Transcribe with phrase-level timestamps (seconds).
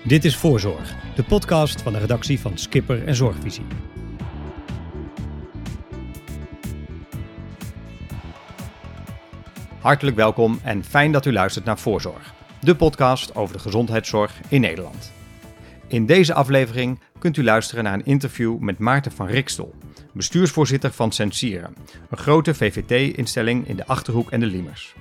[0.00, 3.64] Dit is Voorzorg, de podcast van de redactie van Skipper en Zorgvisie.
[9.80, 14.60] Hartelijk welkom en fijn dat u luistert naar Voorzorg, de podcast over de gezondheidszorg in
[14.60, 15.12] Nederland.
[15.86, 19.74] In deze aflevering kunt u luisteren naar een interview met Maarten van Rikstel,
[20.12, 21.74] bestuursvoorzitter van Sensieren,
[22.10, 24.94] een grote VVT-instelling in de Achterhoek en de Liemers.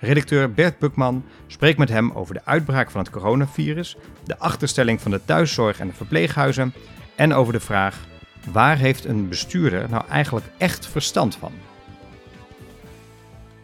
[0.00, 5.10] Redacteur Bert Bukman spreekt met hem over de uitbraak van het coronavirus, de achterstelling van
[5.10, 6.72] de thuiszorg en de verpleeghuizen
[7.16, 8.06] en over de vraag:
[8.52, 11.52] waar heeft een bestuurder nou eigenlijk echt verstand van?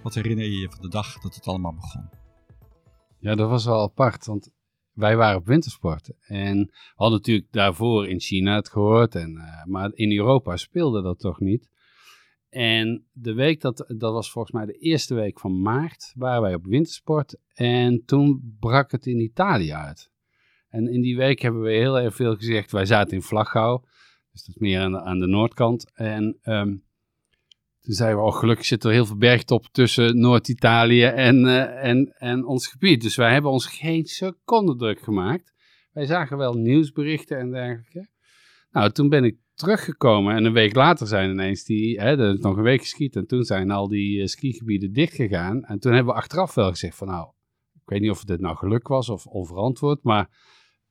[0.03, 2.09] Wat herinner je je van de dag dat het allemaal begon?
[3.19, 4.51] Ja, dat was wel apart, want
[4.93, 6.13] wij waren op wintersport.
[6.21, 11.03] En we hadden natuurlijk daarvoor in China het gehoord, en, uh, maar in Europa speelde
[11.03, 11.69] dat toch niet.
[12.57, 16.55] En de week, dat, dat was volgens mij de eerste week van maart, waren wij
[16.55, 17.39] op wintersport.
[17.55, 20.11] En toen brak het in Italië uit.
[20.69, 22.73] En in die week hebben we heel erg veel gezegd.
[22.73, 23.81] Wij zaten in Vlaggouw,
[24.33, 25.93] dus dat is meer aan de, aan de noordkant.
[25.95, 26.85] En um,
[27.81, 32.15] toen zeiden we, oh gelukkig zit er heel veel bergtop tussen Noord-Italië en, uh, en,
[32.19, 33.03] en ons gebied.
[33.03, 35.53] Dus wij hebben ons geen seconde druk gemaakt.
[35.93, 38.09] Wij zagen wel nieuwsberichten en dergelijke.
[38.71, 42.41] Nou, toen ben ik teruggekomen en een week later zijn ineens die, hè, er is
[42.41, 45.65] nog een week geskiet en toen zijn al die uh, skigebieden dichtgegaan.
[45.65, 47.29] En toen hebben we achteraf wel gezegd van nou,
[47.75, 50.29] ik weet niet of dit nou geluk was of onverantwoord, maar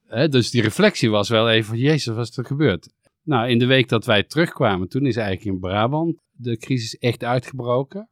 [0.06, 2.94] hè, dus die reflectie was wel even van jezus, wat is er gebeurd?
[3.24, 7.24] Nou, in de week dat wij terugkwamen, toen is eigenlijk in Brabant de crisis echt
[7.24, 8.10] uitgebroken.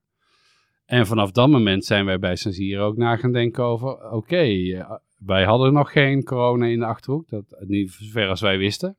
[0.86, 4.86] En vanaf dat moment zijn wij bij Sansier ook na gaan denken over, oké, okay,
[5.18, 8.98] wij hadden nog geen corona in de Achterhoek, dat, niet zover als wij wisten.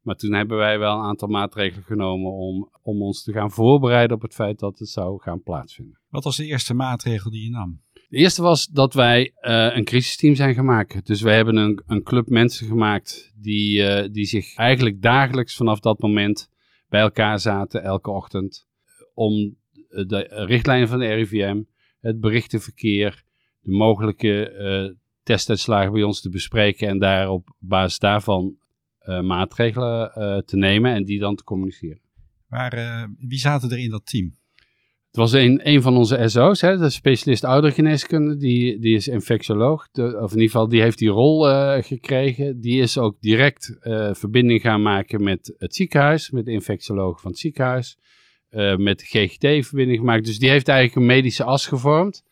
[0.00, 4.16] Maar toen hebben wij wel een aantal maatregelen genomen om, om ons te gaan voorbereiden
[4.16, 6.00] op het feit dat het zou gaan plaatsvinden.
[6.08, 7.80] Wat was de eerste maatregel die je nam?
[8.08, 11.06] De eerste was dat wij uh, een crisisteam zijn gemaakt.
[11.06, 15.80] Dus wij hebben een, een club mensen gemaakt die, uh, die zich eigenlijk dagelijks vanaf
[15.80, 16.48] dat moment
[16.88, 18.66] bij elkaar zaten, elke ochtend,
[19.14, 19.56] om
[19.88, 21.62] de richtlijnen van de RIVM,
[22.00, 23.24] het berichtenverkeer,
[23.60, 28.56] de mogelijke uh, testuitslagen bij ons te bespreken en daar op basis daarvan
[29.08, 32.00] maatregelen uh, te nemen en die dan te communiceren.
[32.48, 34.36] Waar, uh, wie zaten er in dat team?
[35.06, 39.88] Het was een, een van onze SO's, hè, de specialist oudergeneeskunde, die, die is infectioloog,
[39.90, 41.42] de, of in ieder geval die heeft die rol
[41.82, 42.60] gekregen.
[42.60, 43.76] Die is ook direct
[44.12, 47.98] verbinding gaan maken met het ziekenhuis, met de infectioloog van het ziekenhuis,
[48.76, 50.24] met de GGD verbinding gemaakt.
[50.24, 52.24] Dus die heeft eigenlijk een medische as gevormd.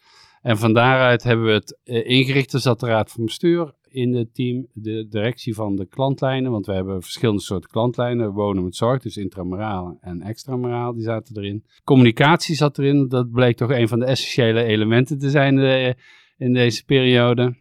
[0.42, 4.34] En van daaruit hebben we het ingericht, dus dat de raad van bestuur in het
[4.34, 8.32] team de directie van de klantlijnen, want we hebben verschillende soorten klantlijnen.
[8.32, 11.64] Wonen met zorg, dus intramuraal en extramuraal, die zaten erin.
[11.84, 15.96] Communicatie zat erin, dat bleek toch een van de essentiële elementen te zijn de,
[16.36, 17.56] in deze periode.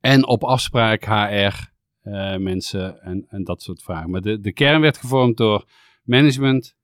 [0.00, 1.70] En op afspraak HR
[2.02, 4.10] uh, mensen en, en dat soort vragen.
[4.10, 5.64] Maar de, de kern werd gevormd door
[6.02, 6.76] management,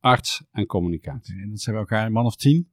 [0.00, 1.40] arts en communicatie.
[1.40, 2.70] En dat zijn we elkaar een man of tien?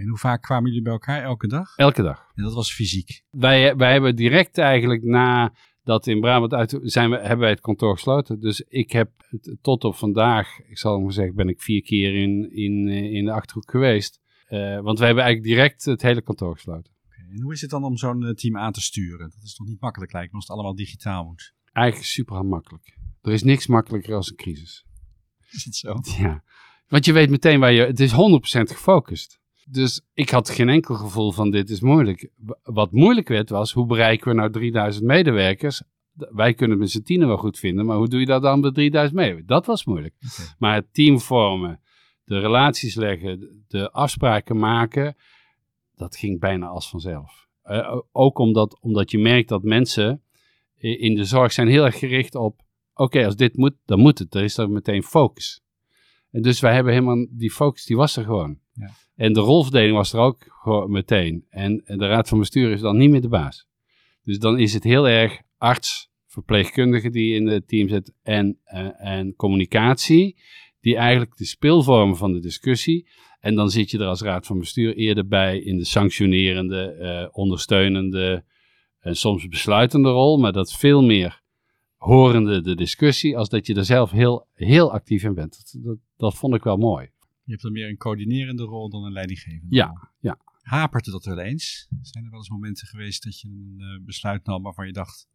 [0.00, 1.22] En hoe vaak kwamen jullie bij elkaar?
[1.22, 1.76] Elke dag?
[1.76, 2.30] Elke dag.
[2.34, 3.22] En dat was fysiek?
[3.30, 5.52] Wij, wij hebben direct eigenlijk na
[5.84, 8.40] dat in Brabant uit zijn we, hebben wij het kantoor gesloten.
[8.40, 9.10] Dus ik heb
[9.60, 13.32] tot op vandaag, ik zal maar zeggen, ben ik vier keer in, in, in de
[13.32, 14.20] Achterhoek geweest.
[14.48, 16.92] Uh, want wij hebben eigenlijk direct het hele kantoor gesloten.
[17.06, 17.36] Okay.
[17.36, 19.30] En hoe is het dan om zo'n team aan te sturen?
[19.30, 21.54] Dat is toch niet makkelijk lijkt me als het allemaal digitaal moet?
[21.72, 22.98] Eigenlijk super makkelijk.
[23.22, 24.84] Er is niks makkelijker als een crisis.
[25.50, 26.00] Is het zo?
[26.18, 26.42] Ja.
[26.86, 27.82] Want je weet meteen waar je...
[27.82, 28.14] Het is 100%
[28.62, 29.40] gefocust.
[29.68, 32.30] Dus ik had geen enkel gevoel van dit is moeilijk.
[32.62, 35.82] Wat moeilijk werd was, hoe bereiken we nou 3000 medewerkers?
[36.12, 38.60] Wij kunnen het met z'n tienen wel goed vinden, maar hoe doe je dat dan
[38.60, 39.48] met 3000 medewerkers?
[39.48, 40.14] Dat was moeilijk.
[40.32, 40.54] Okay.
[40.58, 41.80] Maar het team vormen,
[42.24, 45.16] de relaties leggen, de afspraken maken,
[45.94, 47.48] dat ging bijna als vanzelf.
[47.64, 50.22] Uh, ook omdat, omdat je merkt dat mensen
[50.76, 52.60] in de zorg zijn heel erg gericht op,
[52.92, 54.34] oké, okay, als dit moet, dan moet het.
[54.34, 55.62] Er is er meteen focus.
[56.30, 58.58] En dus wij hebben helemaal, die focus die was er gewoon.
[58.72, 58.90] Ja.
[59.14, 60.46] En de rolverdeling was er ook
[60.86, 61.46] meteen.
[61.48, 63.66] En de raad van bestuur is dan niet meer de baas.
[64.22, 68.88] Dus dan is het heel erg arts, verpleegkundige die in het team zit en, uh,
[68.96, 70.36] en communicatie,
[70.80, 73.08] die eigenlijk de speelvormen van de discussie.
[73.40, 77.38] En dan zit je er als raad van bestuur eerder bij in de sanctionerende, uh,
[77.38, 78.44] ondersteunende
[79.00, 81.42] en soms besluitende rol, maar dat veel meer
[81.96, 85.78] horende de discussie, als dat je er zelf heel, heel actief in bent.
[85.82, 87.10] Dat, dat vond ik wel mooi.
[87.44, 89.96] Je hebt dan meer een coördinerende rol dan een leidinggevende ja, rol.
[90.20, 91.88] Ja, Hapert dat wel eens?
[92.02, 95.28] Zijn er wel eens momenten geweest dat je een uh, besluit nam waarvan je dacht,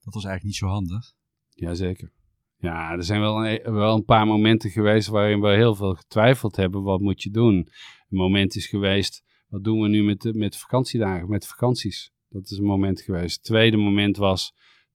[0.00, 1.12] dat was eigenlijk niet zo handig?
[1.48, 2.12] Jazeker.
[2.56, 6.56] Ja, er zijn wel een, wel een paar momenten geweest waarin we heel veel getwijfeld
[6.56, 7.54] hebben, wat moet je doen?
[7.56, 12.12] Een moment is geweest, wat doen we nu met de, met vakantiedagen, met vakanties?
[12.28, 13.34] Dat is een moment geweest.
[13.34, 14.54] Het tweede moment was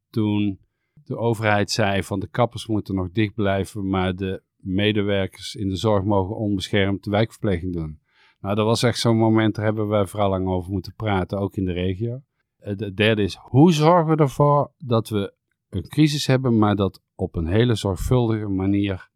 [0.09, 0.59] toen
[0.93, 5.75] de overheid zei van de kappers moeten nog dicht blijven, maar de medewerkers in de
[5.75, 7.99] zorg mogen onbeschermd de wijkverpleging doen.
[8.39, 11.55] Nou, dat was echt zo'n moment, daar hebben wij vooral lang over moeten praten, ook
[11.55, 12.21] in de regio.
[12.59, 15.33] Het derde is, hoe zorgen we ervoor dat we
[15.69, 19.09] een crisis hebben, maar dat op een hele zorgvuldige manier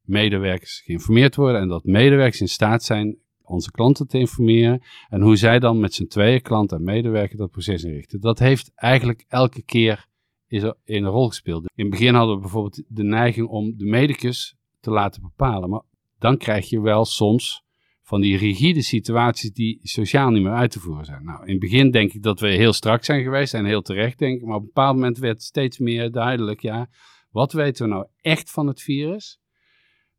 [0.00, 5.36] medewerkers geïnformeerd worden en dat medewerkers in staat zijn onze klanten te informeren en hoe
[5.36, 8.20] zij dan met z'n tweeën, klant en medewerker, dat proces inrichten.
[8.20, 10.10] Dat heeft eigenlijk elke keer
[10.46, 11.62] is een rol gespeeld.
[11.74, 15.82] In het begin hadden we bijvoorbeeld de neiging om de medicus te laten bepalen, maar
[16.18, 17.64] dan krijg je wel soms
[18.02, 21.24] van die rigide situaties die sociaal niet meer uit te voeren zijn.
[21.24, 24.18] Nou, in het begin denk ik dat we heel strak zijn geweest en heel terecht
[24.18, 26.88] denk ik, maar op een bepaald moment werd steeds meer duidelijk, ja,
[27.30, 29.40] wat weten we nou echt van het virus?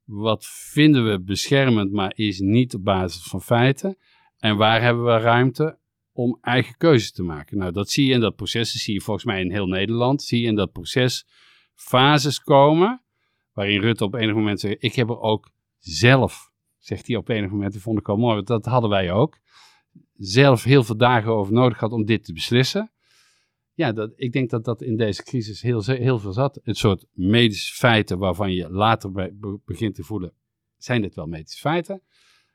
[0.03, 3.97] Wat vinden we beschermend, maar is niet op basis van feiten?
[4.37, 5.77] En waar hebben we ruimte
[6.11, 7.57] om eigen keuzes te maken?
[7.57, 10.21] Nou, dat zie je in dat proces, dat zie je volgens mij in heel Nederland,
[10.21, 11.25] zie je in dat proces
[11.73, 13.03] fases komen,
[13.53, 17.49] waarin Rutte op enig moment zegt, ik heb er ook zelf, zegt hij op enig
[17.49, 19.39] moment, dat vond ik al mooi, dat hadden wij ook,
[20.13, 22.93] zelf heel veel dagen over nodig gehad om dit te beslissen
[23.75, 26.59] ja, dat, ik denk dat dat in deze crisis heel, heel veel zat.
[26.63, 29.33] Een soort medische feiten waarvan je later
[29.65, 30.33] begint te voelen,
[30.77, 32.01] zijn dit wel medische feiten?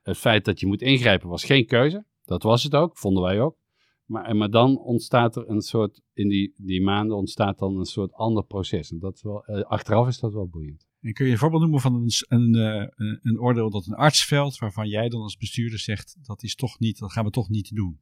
[0.03, 2.05] Het feit dat je moet ingrijpen was geen keuze.
[2.25, 3.57] Dat was het ook, vonden wij ook.
[4.05, 8.13] Maar, maar dan ontstaat er een soort, in die, die maanden ontstaat dan een soort
[8.13, 8.91] ander proces.
[8.91, 10.87] En dat wel, eh, achteraf is dat wel boeiend.
[11.09, 11.95] En kun je een voorbeeld noemen van
[12.29, 16.17] een, eh, een, een oordeel dat een arts velt, waarvan jij dan als bestuurder zegt,
[16.23, 18.01] dat is toch niet, dat gaan we toch niet doen?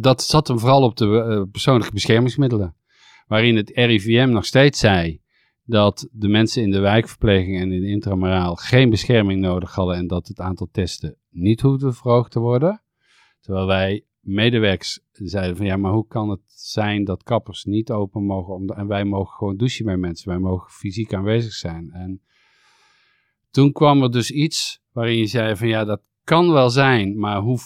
[0.00, 2.76] dat zat hem vooral op de uh, persoonlijke beschermingsmiddelen.
[3.26, 5.20] Waarin het RIVM nog steeds zei
[5.62, 10.06] dat de mensen in de wijkverpleging en in de intramuraal geen bescherming nodig hadden en
[10.06, 12.82] dat het aantal testen niet hoefde verhoogd te worden.
[13.40, 18.24] Terwijl wij medewerkers zeiden van ja, maar hoe kan het zijn dat kappers niet open
[18.24, 21.90] mogen om, en wij mogen gewoon douchen bij mensen, wij mogen fysiek aanwezig zijn.
[21.92, 22.22] En
[23.50, 27.40] toen kwam er dus iets waarin je zei van ja, dat kan wel zijn, maar
[27.40, 27.58] hoe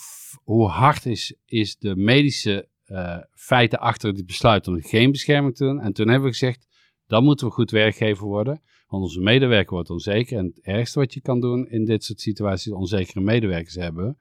[0.44, 5.64] hoe hard is, is de medische uh, feiten achter het besluit om geen bescherming te
[5.64, 5.80] doen.
[5.80, 6.66] En toen hebben we gezegd,
[7.06, 8.62] dan moeten we goed werkgever worden.
[8.86, 10.38] Want onze medewerker wordt onzeker.
[10.38, 14.18] En het ergste wat je kan doen in dit soort situaties, onzekere medewerkers hebben.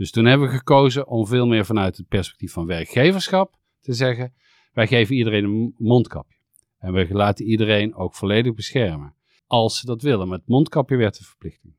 [0.00, 4.32] Dus toen hebben we gekozen om veel meer vanuit het perspectief van werkgeverschap te zeggen,
[4.72, 6.38] wij geven iedereen een mondkapje.
[6.78, 9.14] En we laten iedereen ook volledig beschermen.
[9.46, 10.28] Als ze dat willen.
[10.28, 11.74] Met mondkapje werd de verplichting.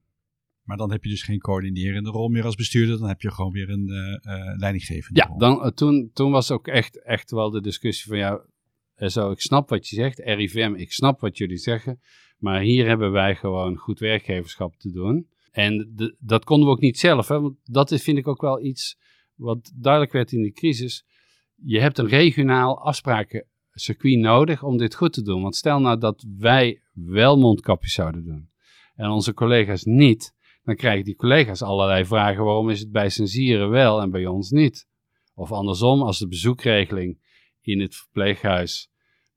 [0.64, 3.00] Maar dan heb je dus geen coördinerende rol meer als bestuurder.
[3.00, 5.38] Dan heb je gewoon weer een uh, leidinggevende ja, rol.
[5.38, 8.42] Dan, uh, toen, toen was ook echt, echt wel de discussie van ja,
[9.10, 10.20] zo, ik snap wat je zegt.
[10.20, 12.00] RIVM, ik snap wat jullie zeggen.
[12.38, 15.30] Maar hier hebben wij gewoon goed werkgeverschap te doen.
[15.52, 17.28] En dat konden we ook niet zelf.
[17.28, 17.42] Hè?
[17.42, 18.98] Want dat is, vind ik ook wel iets
[19.36, 21.06] wat duidelijk werd in de crisis.
[21.56, 25.42] Je hebt een regionaal afsprakencircuit nodig om dit goed te doen.
[25.42, 28.50] Want stel nou dat wij wel mondkapjes zouden doen
[28.96, 30.34] en onze collega's niet
[30.64, 34.50] dan krijgen die collega's allerlei vragen waarom is het bij censieren wel en bij ons
[34.50, 34.88] niet.
[35.34, 37.20] Of andersom, als de bezoekregeling
[37.62, 38.91] in het verpleeghuis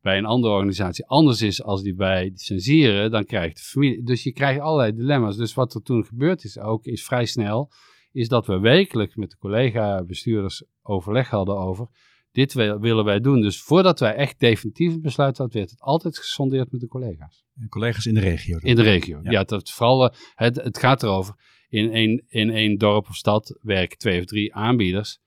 [0.04, 4.02] bij een andere organisatie anders is als die bij censieren, dan krijgt de familie.
[4.02, 5.36] Dus je krijgt allerlei dilemma's.
[5.36, 7.70] Dus wat er toen gebeurd is ook, is vrij snel,
[8.12, 11.88] is dat we wekelijks met de collega-bestuurders overleg hadden over
[12.34, 13.40] dit willen wij doen.
[13.40, 17.44] Dus voordat wij echt definitief een besluit hadden, werd het altijd gesondeerd met de collega's.
[17.54, 18.58] En collega's in de regio?
[18.58, 19.30] In de regio, ja.
[19.30, 21.34] ja dat, vooral, eh, het, het gaat erover,
[21.68, 25.18] in één, in één dorp of stad werken twee of drie aanbieders.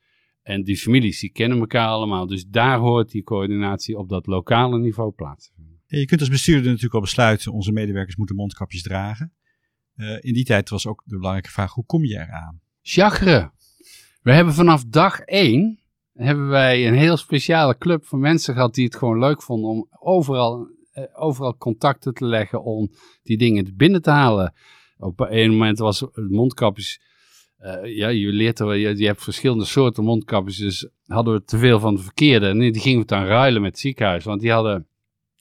[0.47, 2.27] En die families, die kennen elkaar allemaal.
[2.27, 5.51] Dus daar hoort die coördinatie op dat lokale niveau plaats.
[5.85, 9.33] je kunt als bestuurder natuurlijk al besluiten, onze medewerkers moeten mondkapjes dragen.
[9.95, 12.61] Uh, in die tijd was ook de belangrijke vraag, hoe kom je eraan?
[12.81, 13.51] Chagre.
[14.21, 15.79] We hebben vanaf dag één
[16.13, 19.87] hebben wij een heel speciale club van mensen gehad die het gewoon leuk vonden om
[19.99, 22.91] overal, eh, overal contacten te leggen om
[23.23, 24.53] die dingen binnen te halen.
[24.97, 27.01] Op een moment was het mondkapjes.
[27.61, 31.79] Uh, ja, je leert er, je, hebt verschillende soorten mondkapjes, dus hadden we te veel
[31.79, 32.47] van de verkeerde.
[32.47, 34.87] En die gingen we dan ruilen met het ziekenhuis, want die hadden,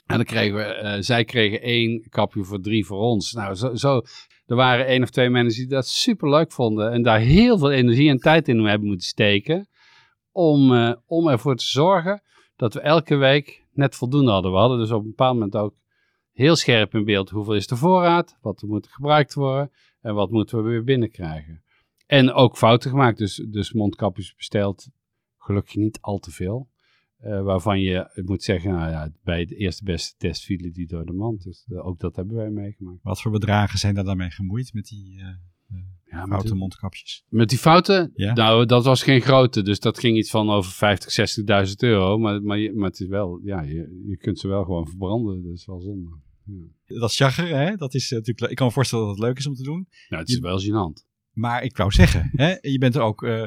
[0.06, 3.32] en dan kregen we, uh, zij kregen één kapje voor drie voor ons.
[3.32, 4.02] Nou, zo, zo,
[4.46, 7.70] er waren één of twee mensen die dat super leuk vonden en daar heel veel
[7.70, 9.68] energie en tijd in hebben moeten steken
[10.32, 12.23] om, uh, om ervoor te zorgen
[12.56, 14.52] dat we elke week net voldoende hadden.
[14.52, 15.75] We hadden dus op een bepaald moment ook
[16.32, 19.70] heel scherp in beeld hoeveel is de voorraad, wat moet gebruikt worden
[20.00, 21.64] en wat moeten we weer binnenkrijgen.
[22.07, 24.89] En ook fouten gemaakt, dus, dus mondkapjes besteld,
[25.39, 26.69] gelukkig niet al te veel.
[27.25, 31.07] Uh, waarvan je moet zeggen, nou ja, bij de eerste beste test vielen die door
[31.07, 31.43] de mand.
[31.43, 32.99] Dus uh, ook dat hebben wij meegemaakt.
[33.03, 35.17] Wat voor bedragen zijn daar dan mee gemoeid met die...
[35.19, 35.25] Uh,
[36.11, 37.25] Ja, Foute mondkapjes.
[37.29, 38.11] met die fouten?
[38.15, 38.33] Ja.
[38.35, 39.63] Nou, dat was geen grote.
[39.63, 42.19] Dus dat ging iets van over 50, 60.000 euro.
[42.19, 45.43] Maar, maar, je- maar het is wel, ja, je, je kunt ze wel gewoon verbranden.
[45.43, 46.09] Dat is wel zonde.
[46.45, 46.99] Ja.
[46.99, 47.77] Dat is jagger, hè?
[47.77, 49.87] Dat is eh, natuurlijk, ik kan me voorstellen dat het leuk is om te doen.
[50.09, 51.06] Nou, het is Je- wel gênant.
[51.37, 53.47] Maar ik wou zeggen, hè, je bent er ook eh,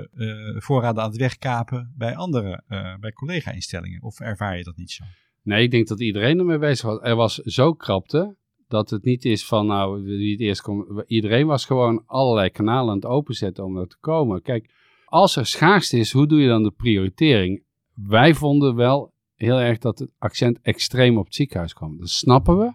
[0.58, 4.04] voorraden aan het wegkapen bij andere, eh, bij collega-instellingen.
[4.04, 5.04] Of ervaar je dat niet zo?
[5.44, 7.00] Nee, ik denk dat iedereen ermee bezig was.
[7.02, 8.36] Er was zo krapte
[8.68, 11.04] dat het niet is van, nou, wie het eerst komt.
[11.08, 14.42] Iedereen was gewoon allerlei kanalen aan het openzetten om er te komen.
[14.42, 14.70] Kijk,
[15.06, 17.64] als er schaarste is, hoe doe je dan de prioritering?
[17.94, 21.98] Wij vonden wel heel erg dat het accent extreem op het ziekenhuis kwam.
[21.98, 22.74] Dat snappen we.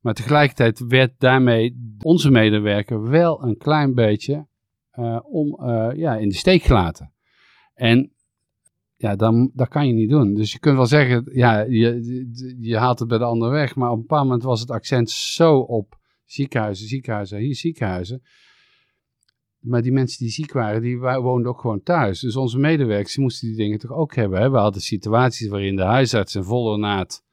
[0.00, 4.46] Maar tegelijkertijd werd daarmee onze medewerker wel een klein beetje
[4.90, 7.12] eh, om, eh, ja, in de steek gelaten.
[7.74, 8.12] En
[8.96, 10.34] ja, dan, dat kan je niet doen.
[10.34, 13.74] Dus je kunt wel zeggen, ja, je, je, haalt het bij de ander weg.
[13.74, 18.22] Maar op een bepaald moment was het accent zo op ziekenhuizen, ziekenhuizen, hier ziekenhuizen.
[19.58, 22.20] Maar die mensen die ziek waren, die woonden ook gewoon thuis.
[22.20, 24.40] Dus onze medewerkers die moesten die dingen toch ook hebben.
[24.40, 24.50] Hè?
[24.50, 27.24] We hadden situaties waarin de huisarts in volle naad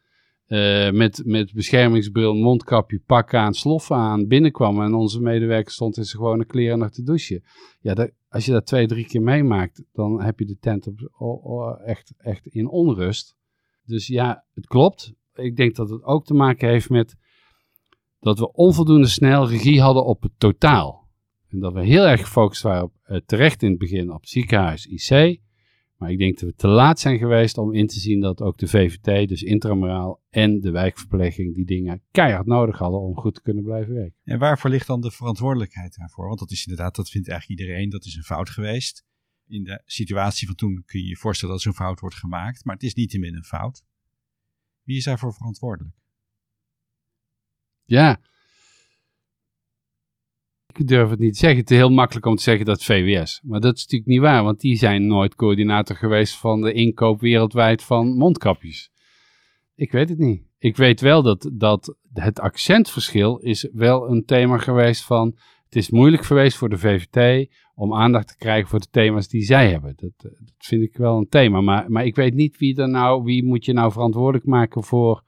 [0.46, 4.82] eh, met, met beschermingsbril, mondkapje, pak aan, sloffen aan binnenkwam.
[4.82, 7.44] En onze medewerker stond in zijn gewone kleren nog te douchen.
[7.80, 10.88] Ja, dat, als je dat twee, drie keer meemaakt, dan heb je de tent
[11.18, 13.36] op, echt, echt in onrust.
[13.86, 15.14] Dus ja, het klopt.
[15.34, 17.16] Ik denk dat het ook te maken heeft met
[18.20, 21.08] dat we onvoldoende snel regie hadden op het totaal.
[21.50, 24.86] En dat we heel erg gefocust waren op, eh, terecht in het begin op ziekenhuis,
[24.86, 25.40] IC.
[25.98, 28.58] Maar ik denk dat we te laat zijn geweest om in te zien dat ook
[28.58, 33.42] de VVT, dus intramuraal en de wijkverpleging, die dingen keihard nodig hadden om goed te
[33.42, 34.20] kunnen blijven werken.
[34.24, 36.28] En waarvoor ligt dan de verantwoordelijkheid daarvoor?
[36.28, 39.06] Want dat is inderdaad, dat vindt eigenlijk iedereen, dat is een fout geweest.
[39.48, 42.74] In de situatie van toen kun je je voorstellen dat zo'n fout wordt gemaakt, maar
[42.74, 43.84] het is niettemin een fout.
[44.84, 45.96] Wie is daarvoor verantwoordelijk?
[47.84, 48.20] Ja.
[50.78, 51.60] Ik durf het niet te zeggen.
[51.60, 53.42] Het is heel makkelijk om te zeggen dat VWS.
[53.44, 57.20] Maar dat is natuurlijk niet waar, want die zijn nooit coördinator geweest van de inkoop
[57.20, 58.92] wereldwijd van mondkapjes.
[59.76, 60.44] Ik weet het niet.
[60.58, 65.38] Ik weet wel dat, dat het accentverschil is wel een thema geweest van...
[65.66, 69.44] Het is moeilijk geweest voor de VVT om aandacht te krijgen voor de thema's die
[69.44, 69.94] zij hebben.
[69.96, 71.62] Dat, eh, dat vind ik wel een thema.
[71.62, 75.24] Maar, maar ik weet niet wie, er nou, wie moet je nou verantwoordelijk maken voor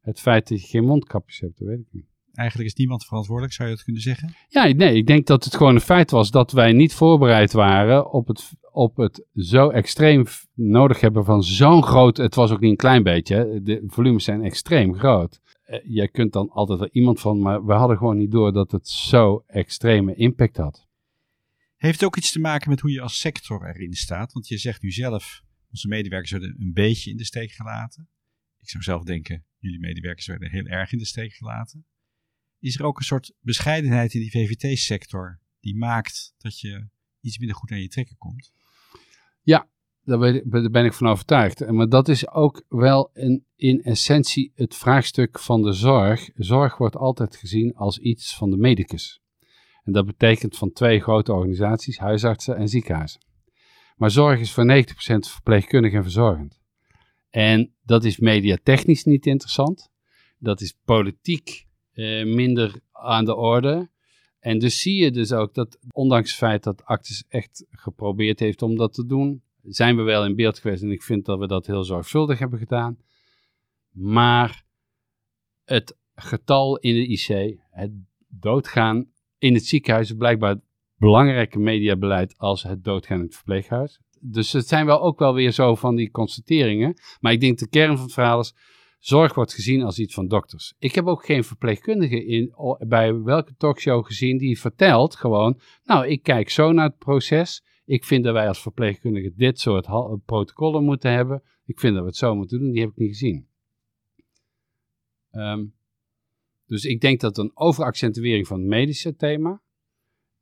[0.00, 1.58] het feit dat je geen mondkapjes hebt.
[1.58, 2.06] Dat weet ik niet.
[2.36, 4.34] Eigenlijk is niemand verantwoordelijk, zou je dat kunnen zeggen?
[4.48, 8.10] Ja, nee, ik denk dat het gewoon een feit was dat wij niet voorbereid waren
[8.12, 10.24] op het, op het zo extreem
[10.54, 12.16] nodig hebben van zo'n groot.
[12.16, 15.40] Het was ook niet een klein beetje, de volumes zijn extreem groot.
[15.62, 18.72] Eh, jij kunt dan altijd wel iemand van, maar we hadden gewoon niet door dat
[18.72, 20.86] het zo extreme impact had.
[21.76, 24.32] Heeft het ook iets te maken met hoe je als sector erin staat?
[24.32, 28.08] Want je zegt nu zelf, onze medewerkers werden een beetje in de steek gelaten.
[28.60, 31.84] Ik zou zelf denken, jullie medewerkers werden heel erg in de steek gelaten.
[32.58, 36.88] Is er ook een soort bescheidenheid in die VVT-sector die maakt dat je
[37.20, 38.52] iets minder goed aan je trekken komt?
[40.14, 41.70] Ik- daar ben ik van overtuigd.
[41.70, 43.10] Maar dat is ook wel
[43.56, 46.30] in essentie het vraagstuk van de zorg.
[46.34, 49.20] Zorg wordt altijd gezien als iets van de medicus.
[49.84, 53.20] En dat betekent van twee grote organisaties, huisartsen en ziekenhuizen.
[53.96, 56.60] Maar zorg is voor 90% verpleegkundig en verzorgend.
[57.30, 59.90] En dat is mediatechnisch niet interessant.
[60.38, 63.88] Dat is politiek eh, minder aan de orde.
[64.40, 68.62] En dus zie je dus ook dat, ondanks het feit dat Actis echt geprobeerd heeft
[68.62, 70.82] om dat te doen, zijn we wel in beeld geweest.
[70.82, 72.98] En ik vind dat we dat heel zorgvuldig hebben gedaan.
[73.90, 74.64] Maar
[75.64, 77.92] het getal in de IC, het
[78.28, 80.60] doodgaan in het ziekenhuis, is blijkbaar
[80.96, 84.00] belangrijke mediabeleid als het doodgaan in het verpleeghuis.
[84.20, 86.94] Dus het zijn wel ook wel weer zo van die constateringen.
[87.20, 88.54] Maar ik denk de kern van het verhaal is,
[88.98, 90.74] zorg wordt gezien als iets van dokters.
[90.78, 92.54] Ik heb ook geen verpleegkundige in,
[92.88, 97.64] bij welke talkshow gezien die vertelt gewoon, nou ik kijk zo naar het proces.
[97.84, 99.86] Ik vind dat wij als verpleegkundigen dit soort
[100.24, 101.42] protocollen moeten hebben.
[101.64, 102.70] Ik vind dat we het zo moeten doen.
[102.70, 103.46] Die heb ik niet gezien.
[105.30, 105.64] Ehm,
[106.66, 109.62] dus ik denk dat een overaccentuering van het medische thema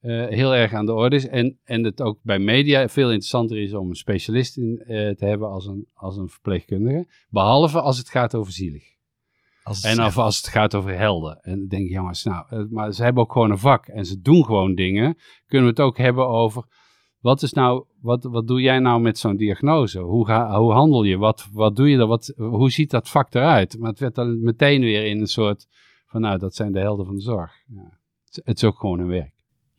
[0.04, 1.26] eh, heel erg aan de orde is.
[1.26, 5.24] En, en het ook bij media veel interessanter is om een specialist in, eh, te
[5.24, 7.06] hebben als een, als een verpleegkundige.
[7.28, 8.84] Behalve als het gaat over zielig.
[9.62, 11.38] Als En of als het gaat over helden.
[11.40, 14.04] En dan denk ik, jongens, nou, eh, maar ze hebben ook gewoon een vak en
[14.04, 15.16] ze doen gewoon dingen.
[15.46, 16.64] Kunnen we het ook hebben over,
[17.18, 20.00] wat is nou, wat, wat doe jij nou met zo'n diagnose?
[20.00, 21.16] Hoe, ga, hoe handel je?
[21.16, 22.08] Wat, wat doe je dan?
[22.08, 23.78] Wat, hoe ziet dat vak eruit?
[23.78, 25.66] Maar het werd dan meteen weer in een soort
[26.06, 27.52] van, nou, dat zijn de helden van de zorg.
[27.66, 27.98] Ja.
[28.24, 29.33] Het, het is ook gewoon hun werk.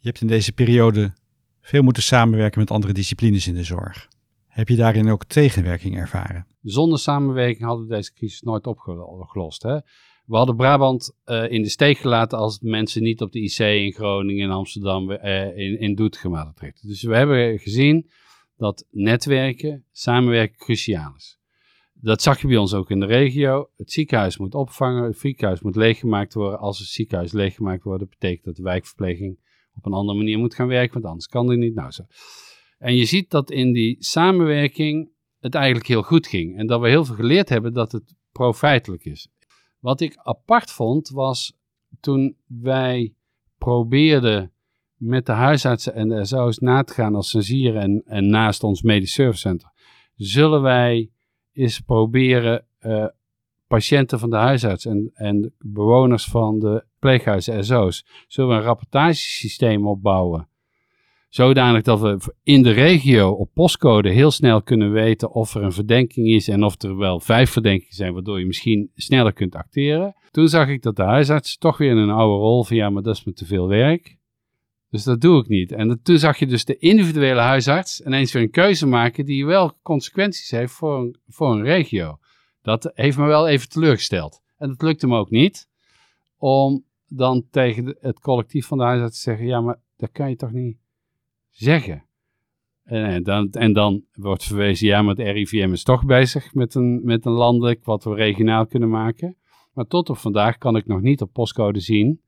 [0.05, 1.13] Je hebt in deze periode
[1.62, 4.07] veel moeten samenwerken met andere disciplines in de zorg.
[4.47, 6.47] Heb je daarin ook tegenwerking ervaren?
[6.62, 9.63] Zonder samenwerking hadden we deze crisis nooit opgelost.
[9.63, 9.75] Hè?
[10.25, 13.93] We hadden Brabant eh, in de steek gelaten als mensen niet op de IC in
[13.93, 16.88] Groningen, in Amsterdam, uh, in, in getrekt.
[16.88, 18.09] Dus we hebben gezien
[18.57, 21.39] dat netwerken, samenwerken cruciaal is.
[21.93, 23.69] Dat zag je bij ons ook in de regio.
[23.75, 26.59] Het ziekenhuis moet opvangen, het ziekenhuis moet leeggemaakt worden.
[26.59, 29.43] Als het ziekenhuis leeggemaakt wordt, betekent dat de wijkverpleging
[29.77, 31.75] op een andere manier moet gaan werken, want anders kan die niet.
[31.75, 32.03] Nou, zo.
[32.77, 36.58] En je ziet dat in die samenwerking het eigenlijk heel goed ging.
[36.58, 39.27] En dat we heel veel geleerd hebben dat het profijtelijk is.
[39.79, 41.58] Wat ik apart vond was
[42.00, 43.13] toen wij
[43.58, 44.51] probeerden
[44.96, 48.82] met de huisartsen en de SO's na te gaan als sensieren en, en naast ons
[48.82, 49.72] medisch servicecenter.
[50.15, 51.10] Zullen wij
[51.51, 53.05] eens proberen uh,
[53.67, 59.88] patiënten van de huisarts en, en bewoners van de pleeghuizen SO's, zullen we een rapportagesysteem
[59.88, 60.47] opbouwen
[61.35, 65.71] Zodanig dat we in de regio op postcode heel snel kunnen weten of er een
[65.71, 70.15] verdenking is en of er wel vijf verdenkingen zijn, waardoor je misschien sneller kunt acteren.
[70.31, 73.03] Toen zag ik dat de huisarts toch weer in een oude rol van ja, maar
[73.03, 74.17] dat is me te veel werk.
[74.89, 75.71] Dus dat doe ik niet.
[75.71, 79.74] En toen zag je dus de individuele huisarts ineens weer een keuze maken die wel
[79.81, 82.19] consequenties heeft voor een, voor een regio.
[82.62, 84.41] Dat heeft me wel even teleurgesteld.
[84.57, 85.67] En dat lukte me ook niet
[86.38, 86.83] om
[87.15, 90.51] dan tegen het collectief van de huisarts te zeggen, ja, maar dat kan je toch
[90.51, 90.77] niet
[91.50, 92.05] zeggen.
[92.84, 97.01] En dan, en dan wordt verwezen, ja, maar het RIVM is toch bezig met een,
[97.03, 99.36] met een landelijk wat we regionaal kunnen maken.
[99.74, 102.22] Maar tot op vandaag kan ik nog niet op postcode zien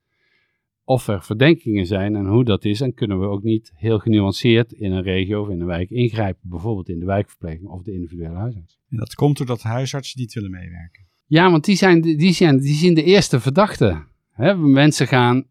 [0.84, 2.82] of er verdenkingen zijn en hoe dat is.
[2.82, 6.50] En kunnen we ook niet heel genuanceerd in een regio of in een wijk ingrijpen.
[6.50, 8.77] Bijvoorbeeld in de wijkverpleging of de individuele huisarts.
[8.89, 11.06] En dat komt doordat huisartsen niet willen meewerken.
[11.25, 14.03] Ja, want die, zijn, die, zijn, die zien de eerste verdachte.
[14.38, 15.46] Hè, mensen gaan uh,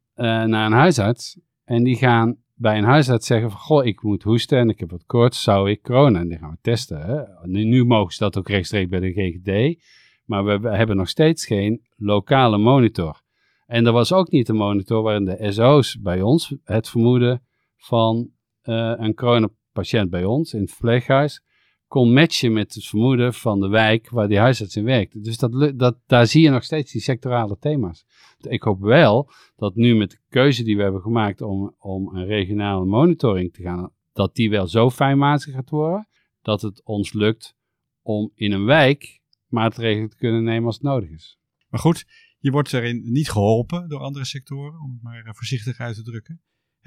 [0.44, 4.58] naar een huisarts en die gaan bij een huisarts zeggen van, goh, ik moet hoesten
[4.58, 6.20] en ik heb wat koorts, zou ik corona?
[6.20, 7.00] En die gaan we testen.
[7.00, 7.22] Hè?
[7.42, 9.82] Nu, nu, mogen ze dat ook rechtstreeks bij de GGD,
[10.24, 13.20] maar we, we, hebben nog steeds geen lokale monitor.
[13.66, 17.42] En er was ook niet een monitor waarin de SO's bij ons het vermoeden
[17.76, 18.30] van
[18.64, 21.42] uh, een coronapatiënt bij ons in het verpleeghuis
[21.86, 25.20] kon matchen met het vermoeden van de wijk waar die huisarts in werkte.
[25.20, 28.06] Dus dat, dat, daar zie je nog steeds die sectorale thema's.
[28.38, 32.26] Ik hoop wel dat nu met de keuze die we hebben gemaakt om, om een
[32.26, 36.08] regionale monitoring te gaan, dat die wel zo fijnmazig gaat worden,
[36.42, 37.56] dat het ons lukt
[38.02, 41.38] om in een wijk maatregelen te kunnen nemen als het nodig is.
[41.68, 42.06] Maar goed,
[42.38, 46.02] je wordt erin niet geholpen door andere sectoren, om het maar eh, voorzichtig uit te
[46.02, 46.40] drukken.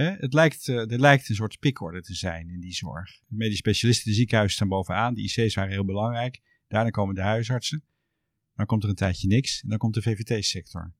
[0.06, 3.20] Het lijkt, eh, er lijkt een soort pikorde te zijn in die zorg.
[3.28, 5.14] De medisch specialisten, de ziekenhuizen staan bovenaan.
[5.14, 6.42] De IC's waren heel belangrijk.
[6.68, 7.84] Daarna komen de huisartsen.
[8.56, 9.62] Dan komt er een tijdje niks.
[9.62, 10.94] En dan komt de VVT-sector.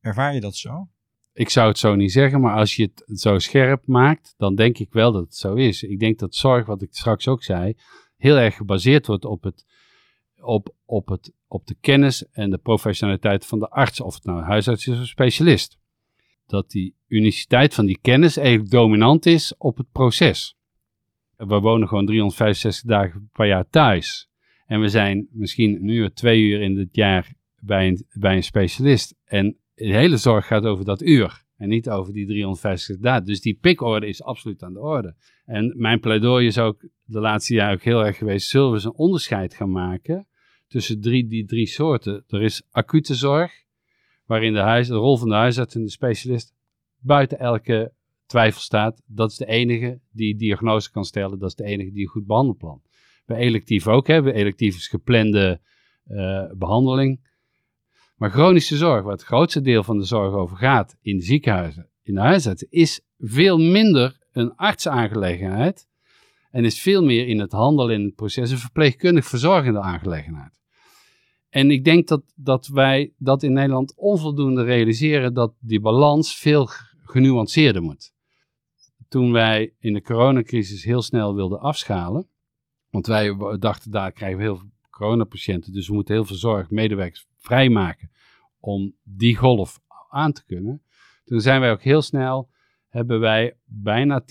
[0.00, 0.88] Ervaar je dat zo?
[1.32, 4.78] Ik zou het zo niet zeggen, maar als je het zo scherp maakt, dan denk
[4.78, 5.82] ik wel dat het zo is.
[5.82, 7.76] Ik denk dat zorg, wat ik straks ook zei,
[8.16, 9.64] heel erg gebaseerd wordt op, het,
[10.40, 14.38] op, op, het, op de kennis en de professionaliteit van de arts, of het nou
[14.38, 15.80] een huisarts is of specialist
[16.52, 20.56] dat die uniciteit van die kennis eigenlijk dominant is op het proces.
[21.36, 24.30] We wonen gewoon 365 dagen per jaar thuis.
[24.66, 28.42] En we zijn misschien een uur, twee uur in het jaar bij een, bij een
[28.42, 29.14] specialist.
[29.24, 31.44] En de hele zorg gaat over dat uur.
[31.56, 33.24] En niet over die 350 dagen.
[33.24, 35.14] Dus die pikorde is absoluut aan de orde.
[35.44, 38.48] En mijn pleidooi is ook de laatste jaren ook heel erg geweest.
[38.48, 40.26] Zullen we eens een onderscheid gaan maken
[40.68, 42.24] tussen die drie soorten?
[42.28, 43.62] Er is acute zorg
[44.32, 46.54] waarin de, de rol van de huisarts en de specialist
[46.98, 47.92] buiten elke
[48.26, 49.02] twijfel staat.
[49.06, 52.26] Dat is de enige die diagnose kan stellen, dat is de enige die een goed
[52.26, 52.82] behandelplan.
[53.26, 54.34] Bij electief ook hebben.
[54.34, 55.60] Electief is geplande
[56.08, 57.20] uh, behandeling.
[58.16, 62.14] Maar chronische zorg, waar het grootste deel van de zorg over gaat in ziekenhuizen, in
[62.14, 65.88] de huisartsen, is veel minder een artsaangelegenheid
[66.50, 70.61] en is veel meer in het handelen in het proces een verpleegkundig verzorgende aangelegenheid.
[71.52, 76.68] En ik denk dat, dat wij dat in Nederland onvoldoende realiseren dat die balans veel
[77.04, 78.12] genuanceerder moet.
[79.08, 82.28] Toen wij in de coronacrisis heel snel wilden afschalen,
[82.90, 86.70] want wij dachten daar krijgen we heel veel coronapatiënten, dus we moeten heel veel zorg,
[86.70, 88.10] medewerkers vrijmaken
[88.60, 90.82] om die golf aan te kunnen.
[91.24, 92.48] Toen zijn wij ook heel snel,
[92.88, 94.24] hebben wij bijna 10%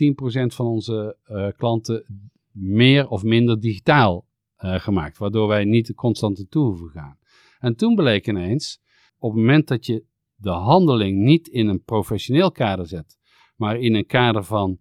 [0.48, 2.06] van onze uh, klanten
[2.52, 4.30] meer of minder digitaal
[4.62, 7.18] gemaakt, waardoor wij niet constant naartoe hoeven gaan.
[7.60, 8.82] En toen bleek ineens,
[9.18, 10.04] op het moment dat je
[10.36, 13.18] de handeling niet in een professioneel kader zet,
[13.56, 14.80] maar in een kader van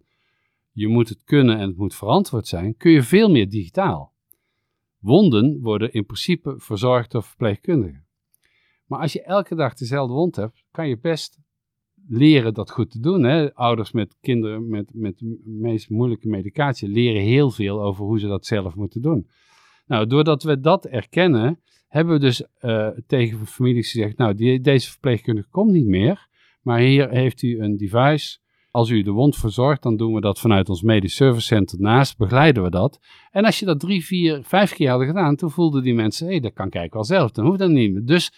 [0.71, 4.13] je moet het kunnen en het moet verantwoord zijn, kun je veel meer digitaal.
[4.99, 8.05] Wonden worden in principe verzorgd door verpleegkundigen.
[8.85, 11.39] Maar als je elke dag dezelfde wond hebt, kan je best
[12.07, 13.23] leren dat goed te doen.
[13.23, 13.53] Hè?
[13.53, 18.27] Ouders met kinderen met, met de meest moeilijke medicatie leren heel veel over hoe ze
[18.27, 19.27] dat zelf moeten doen.
[19.91, 24.89] Nou, doordat we dat erkennen hebben we dus uh, tegen families gezegd, nou, die, deze
[24.89, 26.27] verpleegkundige komt niet meer,
[26.61, 28.37] maar hier heeft u een device.
[28.71, 32.63] Als u de wond verzorgt, dan doen we dat vanuit ons medisch service naast, begeleiden
[32.63, 32.99] we dat.
[33.31, 36.31] En als je dat drie, vier, vijf keer hadden gedaan, toen voelden die mensen, hé,
[36.31, 38.05] hey, dat kan eigenlijk wel zelf, dan hoeft dat niet meer.
[38.05, 38.33] Dus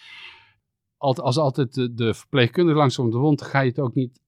[0.97, 4.19] als altijd de, verpleegkundige langzaam de wond, ga je het ook niet,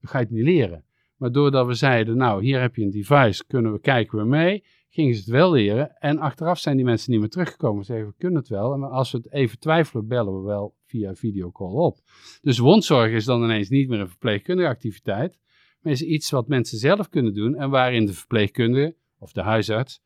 [0.00, 0.84] ga je het niet leren.
[1.16, 4.64] Maar doordat we zeiden, nou, hier heb je een device, kunnen we kijken we mee,
[4.96, 5.96] gingen ze het wel leren.
[5.98, 7.84] En achteraf zijn die mensen niet meer teruggekomen.
[7.84, 8.76] Ze zeggen, we kunnen het wel.
[8.76, 11.98] Maar als we het even twijfelen, bellen we wel via videocall op.
[12.42, 15.38] Dus wondzorg is dan ineens niet meer een verpleegkundige activiteit.
[15.80, 17.54] Maar is iets wat mensen zelf kunnen doen.
[17.54, 20.02] En waarin de verpleegkundige of de huisarts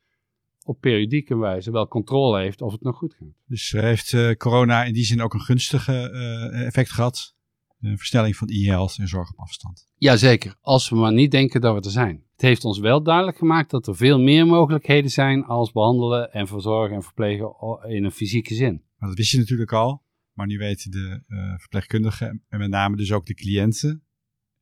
[0.64, 3.34] op periodieke wijze wel controle heeft of het nog goed gaat.
[3.46, 7.34] Dus heeft uh, corona in die zin ook een gunstige uh, effect gehad?
[7.80, 9.86] Een versnelling van e-health en zorg op afstand.
[9.96, 12.24] Jazeker, als we maar niet denken dat we er zijn.
[12.40, 16.46] Het heeft ons wel duidelijk gemaakt dat er veel meer mogelijkheden zijn als behandelen en
[16.46, 17.54] verzorgen en verplegen
[17.88, 18.82] in een fysieke zin.
[18.98, 22.96] Maar dat wist je natuurlijk al, maar nu weten de uh, verpleegkundigen en met name
[22.96, 24.04] dus ook de cliënten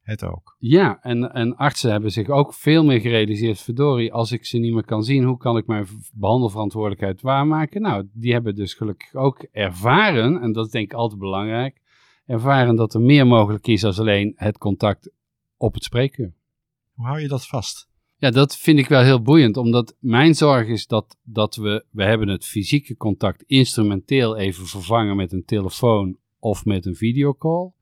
[0.00, 0.56] het ook.
[0.58, 3.60] Ja, en, en artsen hebben zich ook veel meer gerealiseerd.
[3.60, 7.82] Verdorie, als ik ze niet meer kan zien, hoe kan ik mijn behandelverantwoordelijkheid waarmaken?
[7.82, 11.80] Nou, die hebben dus gelukkig ook ervaren, en dat is denk ik altijd belangrijk,
[12.26, 15.10] ervaren dat er meer mogelijk is dan alleen het contact
[15.56, 16.36] op het spreekuur.
[16.98, 17.88] Hoe hou je dat vast?
[18.16, 22.04] Ja, dat vind ik wel heel boeiend, omdat mijn zorg is dat, dat we, we
[22.04, 27.72] hebben het fysieke contact instrumenteel even vervangen met een telefoon of met een videocall.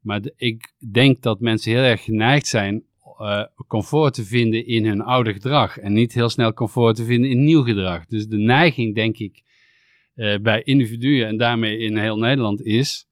[0.00, 2.84] Maar ik denk dat mensen heel erg geneigd zijn
[3.20, 7.30] uh, comfort te vinden in hun oude gedrag en niet heel snel comfort te vinden
[7.30, 8.06] in nieuw gedrag.
[8.06, 9.42] Dus de neiging, denk ik,
[10.14, 13.08] uh, bij individuen en daarmee in heel Nederland is,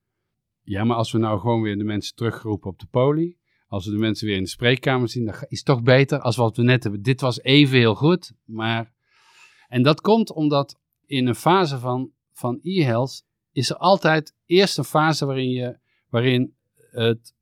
[0.62, 3.37] ja, maar als we nou gewoon weer de mensen terugroepen op de poli,
[3.68, 6.56] als we de mensen weer in de spreekkamer zien, dan is toch beter als wat
[6.56, 7.02] we net hebben.
[7.02, 8.96] Dit was even heel goed, maar...
[9.68, 14.84] En dat komt omdat in een fase van, van e-health is er altijd eerst een
[14.84, 15.78] fase waarin, je,
[16.08, 16.54] waarin
[16.90, 17.34] het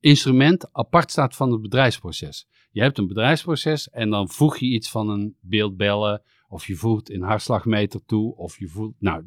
[0.00, 2.48] instrument apart staat van het bedrijfsproces.
[2.70, 7.10] Je hebt een bedrijfsproces en dan voeg je iets van een beeldbellen of je voegt
[7.10, 9.24] een hartslagmeter toe of je voelt, nou,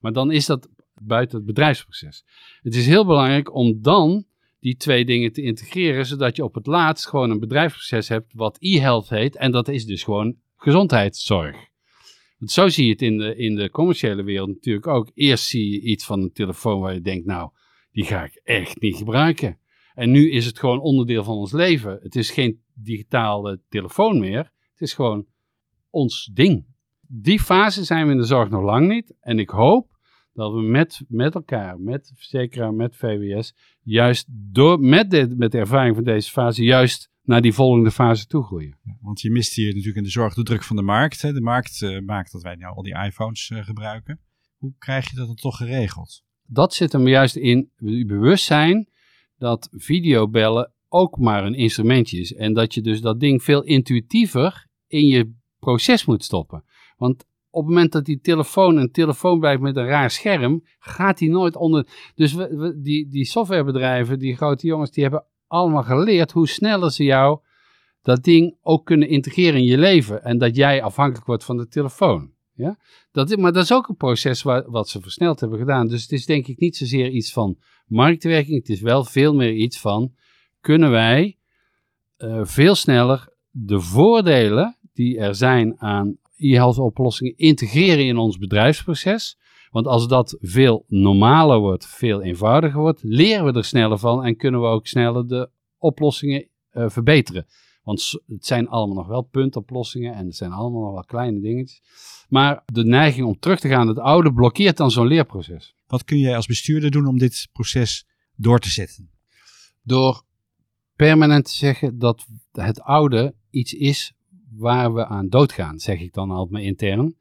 [0.00, 2.24] maar dan is dat buiten het bedrijfsproces.
[2.62, 4.26] Het is heel belangrijk om dan
[4.60, 8.56] die twee dingen te integreren, zodat je op het laatst gewoon een bedrijfsproces hebt wat
[8.60, 11.56] e-health heet en dat is dus gewoon gezondheidszorg.
[12.38, 15.10] Want zo zie je het in de, in de commerciële wereld natuurlijk ook.
[15.14, 17.50] Eerst zie je iets van een telefoon waar je denkt, nou,
[17.92, 19.58] die ga ik echt niet gebruiken.
[19.94, 21.98] En nu is het gewoon onderdeel van ons leven.
[22.02, 24.52] Het is geen digitale telefoon meer.
[24.72, 25.26] Het is gewoon
[25.90, 26.66] ons ding.
[27.00, 29.14] Die fase zijn we in de zorg nog lang niet.
[29.20, 29.97] En ik hoop
[30.38, 35.58] dat we met, met elkaar, met verzekeraar, met VWS, juist door, met, de, met de
[35.58, 38.78] ervaring van deze fase, juist naar die volgende fase toe groeien.
[38.82, 41.22] Ja, want je mist hier natuurlijk in de zorg de druk van de markt.
[41.22, 41.32] Hè.
[41.32, 44.20] De markt uh, maakt dat wij nu al die iPhones uh, gebruiken.
[44.56, 46.22] Hoe krijg je dat dan toch geregeld?
[46.46, 47.70] Dat zit hem juist in
[48.06, 48.88] bewustzijn
[49.36, 52.34] dat videobellen ook maar een instrumentje is.
[52.34, 56.64] En dat je dus dat ding veel intuïtiever in je proces moet stoppen.
[56.96, 57.24] Want
[57.58, 61.30] op het moment dat die telefoon een telefoon blijft met een raar scherm, gaat die
[61.30, 61.86] nooit onder.
[62.14, 67.04] Dus we, die, die softwarebedrijven, die grote jongens, die hebben allemaal geleerd hoe sneller ze
[67.04, 67.40] jou
[68.02, 70.24] dat ding ook kunnen integreren in je leven.
[70.24, 72.32] En dat jij afhankelijk wordt van de telefoon.
[72.54, 72.78] Ja?
[73.12, 75.88] Dat, maar dat is ook een proces waar, wat ze versneld hebben gedaan.
[75.88, 78.58] Dus het is denk ik niet zozeer iets van marktwerking.
[78.58, 80.14] Het is wel veel meer iets van,
[80.60, 81.38] kunnen wij
[82.18, 89.38] uh, veel sneller de voordelen die er zijn aan e-health oplossingen integreren in ons bedrijfsproces.
[89.70, 94.36] Want als dat veel normaler wordt, veel eenvoudiger wordt, leren we er sneller van en
[94.36, 97.46] kunnen we ook sneller de oplossingen uh, verbeteren.
[97.82, 101.82] Want het zijn allemaal nog wel puntoplossingen en het zijn allemaal nog wel kleine dingetjes.
[102.28, 105.74] Maar de neiging om terug te gaan naar het oude blokkeert dan zo'n leerproces.
[105.86, 109.10] Wat kun jij als bestuurder doen om dit proces door te zetten?
[109.82, 110.22] Door
[110.96, 114.12] permanent te zeggen dat het oude iets is
[114.50, 117.16] waar we aan doodgaan, zeg ik dan altijd maar intern.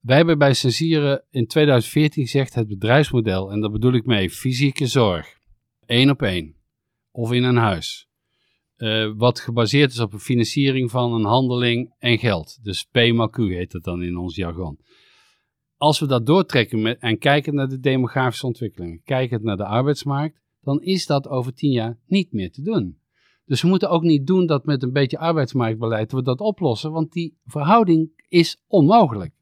[0.00, 4.86] Wij hebben bij Sensieren in 2014 gezegd het bedrijfsmodel, en daar bedoel ik mee fysieke
[4.86, 5.38] zorg,
[5.86, 6.54] één op één,
[7.10, 8.08] of in een huis.
[8.76, 12.58] Uh, wat gebaseerd is op een financiering van een handeling en geld.
[12.62, 14.78] Dus P heet het dan in ons jargon.
[15.76, 20.40] Als we dat doortrekken met, en kijken naar de demografische ontwikkelingen, kijken naar de arbeidsmarkt,
[20.60, 22.98] dan is dat over tien jaar niet meer te doen.
[23.48, 27.12] Dus we moeten ook niet doen dat met een beetje arbeidsmarktbeleid we dat oplossen, want
[27.12, 29.34] die verhouding is onmogelijk.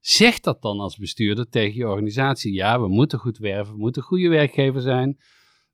[0.00, 2.52] Zeg dat dan als bestuurder tegen je organisatie.
[2.52, 5.18] Ja, we moeten goed werven, we moeten goede werkgever zijn.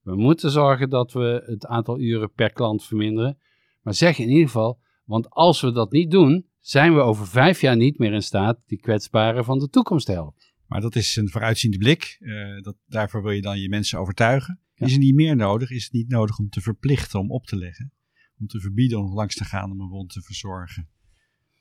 [0.03, 3.39] We moeten zorgen dat we het aantal uren per klant verminderen.
[3.83, 7.61] Maar zeg in ieder geval, want als we dat niet doen, zijn we over vijf
[7.61, 10.43] jaar niet meer in staat die kwetsbaren van de toekomst te helpen.
[10.67, 12.17] Maar dat is een vooruitziende blik.
[12.21, 14.64] Uh, dat, daarvoor wil je dan je mensen overtuigen.
[14.75, 15.71] Is het niet meer nodig?
[15.71, 17.93] Is het niet nodig om te verplichten, om op te leggen?
[18.39, 20.89] Om te verbieden om langs te gaan om een wond te verzorgen?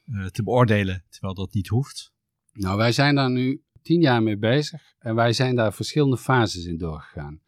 [0.06, 2.14] Uh, te beoordelen, terwijl dat niet hoeft?
[2.54, 6.66] Nou, wij zijn daar nu tien jaar mee bezig en wij zijn daar verschillende fases
[6.66, 7.42] in doorgegaan.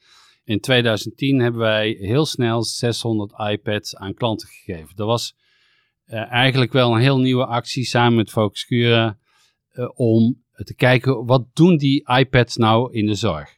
[0.44, 4.96] In 2010 hebben wij heel snel 600 iPads aan klanten gegeven.
[4.96, 5.36] Dat was
[6.08, 9.18] uh, eigenlijk wel een heel nieuwe actie samen met Focus Cura
[9.72, 13.55] uh, om te kijken wat doen die iPads nou in de zorg.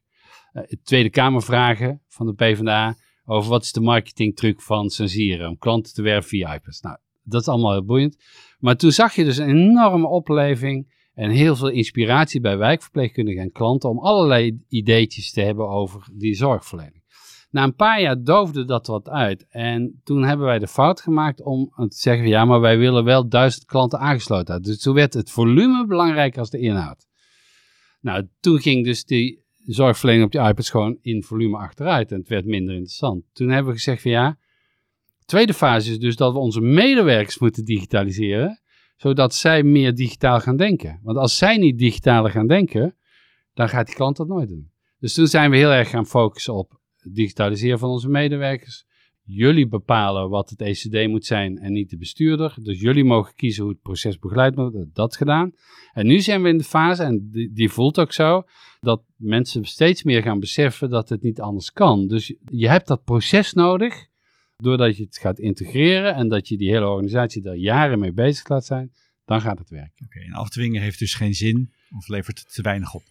[0.58, 5.58] Uh, Tweede Kamer vragen van de PvdA over wat is de marketingtruc van Sensieren om
[5.58, 6.82] klanten te werven via iPads.
[6.82, 8.18] Nou, dat is allemaal heel boeiend.
[8.60, 13.52] Maar toen zag je dus een enorme opleving en heel veel inspiratie bij wijkverpleegkundigen en
[13.52, 17.04] klanten om allerlei ideetjes te hebben over die zorgverlening.
[17.50, 21.44] Na een paar jaar doofde dat wat uit en toen hebben wij de fout gemaakt
[21.44, 24.62] om te zeggen, ja, maar wij willen wel duizend klanten aangesloten.
[24.62, 27.08] Dus toen werd het volume belangrijker als de inhoud.
[28.02, 32.28] Nou, toen ging dus die zorgverlening op die iPads gewoon in volume achteruit en het
[32.28, 33.24] werd minder interessant.
[33.34, 34.38] Toen hebben we gezegd van ja,
[35.26, 38.62] tweede fase is dus dat we onze medewerkers moeten digitaliseren
[38.98, 41.00] zodat zij meer digitaal gaan denken.
[41.04, 42.96] Want als zij niet digitaler gaan denken,
[43.54, 44.72] dan gaat die klant dat nooit doen.
[45.00, 48.86] Dus toen zijn we heel erg gaan focussen op het digitaliseren van onze medewerkers.
[49.30, 52.56] Jullie bepalen wat het ECD moet zijn en niet de bestuurder.
[52.62, 54.96] Dus jullie mogen kiezen hoe het proces begeleid wordt.
[54.96, 55.52] Dat gedaan.
[55.94, 58.44] En nu zijn we in de fase, en die, voelt ook zo,
[58.80, 62.08] dat mensen steeds meer gaan beseffen dat het niet anders kan.
[62.08, 64.08] Dus je hebt dat proces nodig
[64.56, 68.48] doordat je het gaat integreren en dat je die hele organisatie daar jaren mee bezig
[68.48, 68.92] laat zijn,
[69.26, 70.06] dan gaat het werken.
[70.06, 73.04] Oké, en afdwingen heeft dus geen zin of levert het te weinig op?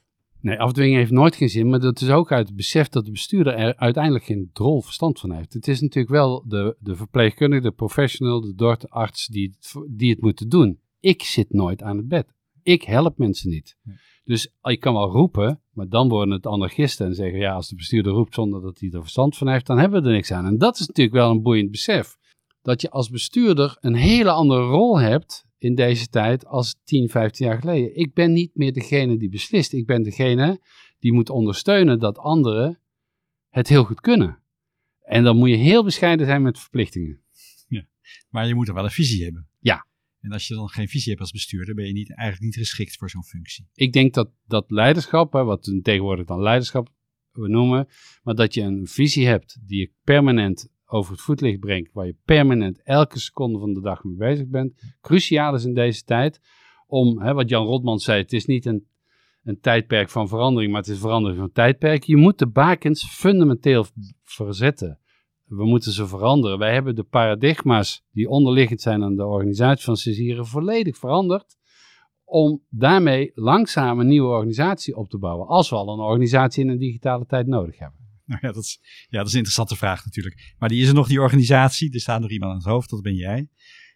[0.46, 3.11] Nee, afdwingen heeft nooit geen zin, maar dat is ook uit het besef dat de
[3.11, 5.52] bestuurder er uiteindelijk geen drol verstand van heeft.
[5.52, 10.20] Het is natuurlijk wel de, de verpleegkundige, de professional, de dortarts die het, die het
[10.20, 10.80] moeten doen.
[11.00, 12.32] Ik zit nooit aan het bed.
[12.62, 13.76] Ik help mensen niet.
[14.24, 17.76] Dus je kan wel roepen, maar dan worden het anarchisten en zeggen, ja, als de
[17.76, 20.46] bestuurder roept zonder dat hij er verstand van heeft, dan hebben we er niks aan.
[20.46, 22.16] En dat is natuurlijk wel een boeiend besef.
[22.62, 27.46] Dat je als bestuurder een hele andere rol hebt in deze tijd als 10, 15
[27.46, 27.96] jaar geleden.
[27.96, 29.72] Ik ben niet meer degene die beslist.
[29.72, 30.60] Ik ben degene
[30.98, 32.80] die moet ondersteunen dat anderen
[33.48, 34.42] het heel goed kunnen.
[35.00, 37.20] En dan moet je heel bescheiden zijn met verplichtingen.
[37.68, 37.88] Ja,
[38.28, 39.48] maar je moet er wel een visie hebben.
[39.58, 39.86] Ja.
[40.20, 42.96] En als je dan geen visie hebt als bestuurder, ben je niet, eigenlijk niet geschikt
[42.96, 43.68] voor zo'n functie.
[43.74, 46.94] Ik denk dat, dat leiderschap, hè, wat we tegenwoordig dan leiderschap
[47.32, 47.88] we noemen,
[48.22, 52.16] maar dat je een visie hebt die je permanent over het voetlicht brengt, waar je
[52.24, 56.40] permanent elke seconde van de dag mee bezig bent, cruciaal is in deze tijd
[56.87, 58.87] om, hè, wat Jan Rotman zei, het is niet een,
[59.42, 62.02] een tijdperk van verandering, maar het is verandering van tijdperk.
[62.02, 63.87] Je moet de bakens fundamenteel
[64.22, 64.98] verzetten.
[65.44, 66.59] We moeten ze veranderen.
[66.59, 71.56] Wij hebben de paradigma's die onderliggend zijn aan de organisatie van Cesieren volledig veranderd.
[72.24, 75.46] Om daarmee langzaam een nieuwe organisatie op te bouwen.
[75.46, 78.05] Als we al een organisatie in een digitale tijd nodig hebben.
[78.26, 80.54] Nou ja, dat is, ja, dat is een interessante vraag natuurlijk.
[80.58, 81.92] Maar die is er nog, die organisatie.
[81.92, 83.48] Er staat nog iemand aan het hoofd, dat ben jij.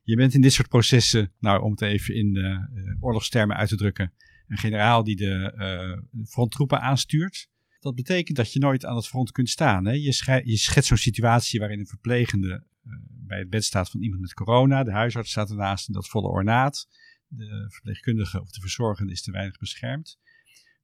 [0.03, 3.69] Je bent in dit soort processen, nou om het even in de uh, oorlogstermen uit
[3.69, 4.13] te drukken,
[4.49, 7.49] een generaal die de uh, fronttroepen aanstuurt.
[7.81, 9.85] Dat betekent dat je nooit aan het front kunt staan.
[9.85, 9.93] Hè?
[9.93, 12.65] Je, je schetst zo'n situatie waarin een verplegende
[13.27, 14.85] bij het bed staat van iemand met corona.
[14.85, 16.89] De huisarts staat ernaast in dat volle ornaat.
[17.27, 20.19] De verpleegkundige of de verzorgende is te weinig beschermd.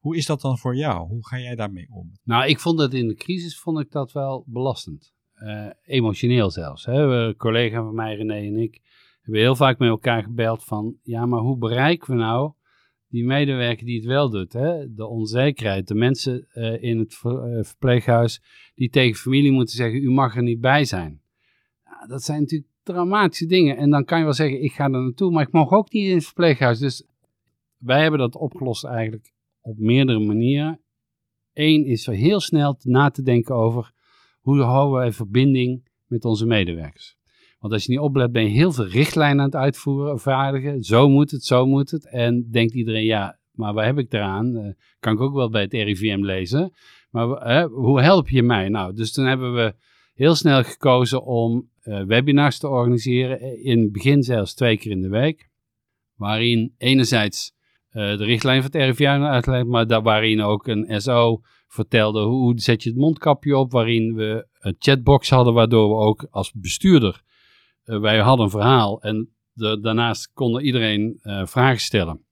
[0.06, 1.08] Hoe is dat dan voor jou?
[1.08, 2.12] Hoe ga jij daarmee om?
[2.24, 5.14] Nou, ik vond dat in de crisis vond ik dat wel belastend.
[5.42, 6.84] Uh, emotioneel zelfs.
[6.84, 6.92] Hè?
[6.92, 8.80] Een collega van mij, René en ik,
[9.22, 10.96] hebben heel vaak met elkaar gebeld van...
[11.02, 12.52] Ja, maar hoe bereiken we nou
[13.08, 14.52] die medewerker die het wel doet?
[14.52, 14.94] Hè?
[14.94, 15.88] De onzekerheid.
[15.88, 18.42] De mensen uh, in het uh, verpleeghuis
[18.74, 20.02] die tegen familie moeten zeggen...
[20.02, 21.20] U mag er niet bij zijn.
[21.84, 23.76] Ja, dat zijn natuurlijk dramatische dingen.
[23.76, 26.08] En dan kan je wel zeggen, ik ga er naartoe, maar ik mag ook niet
[26.08, 26.78] in het verpleeghuis.
[26.78, 27.06] Dus
[27.76, 29.34] wij hebben dat opgelost eigenlijk
[29.66, 30.80] op meerdere manieren.
[31.52, 33.92] Eén is heel snel na te denken over
[34.40, 37.16] hoe houden wij verbinding met onze medewerkers.
[37.58, 40.82] Want als je niet oplet, ben je heel veel richtlijnen aan het uitvoeren, vaardigen.
[40.82, 42.10] Zo moet het, zo moet het.
[42.10, 44.56] En denkt iedereen, ja, maar waar heb ik eraan?
[44.56, 46.72] Uh, kan ik ook wel bij het RIVM lezen.
[47.10, 48.68] Maar hoe help je mij?
[48.68, 49.74] Nou, dus toen hebben we
[50.14, 53.62] heel snel gekozen om uh, webinars te organiseren.
[53.62, 55.48] In het begin zelfs twee keer in de week.
[56.14, 57.55] Waarin enerzijds
[57.96, 62.82] de richtlijn van het RIVM uitgelegd, maar daar waarin ook een SO vertelde hoe zet
[62.82, 63.72] je het mondkapje op.
[63.72, 67.22] Waarin we een chatbox hadden, waardoor we ook als bestuurder,
[67.84, 72.24] uh, wij hadden een verhaal en de, daarnaast kon iedereen uh, vragen stellen.